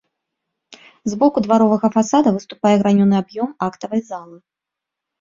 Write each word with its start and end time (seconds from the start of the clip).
З 1.13 1.19
боку 1.25 1.37
дваровага 1.49 1.87
фасада 1.97 2.29
выступае 2.39 2.75
гранёны 2.83 3.15
аб'ём 3.23 3.49
актавай 3.71 4.01
залы. 4.13 4.37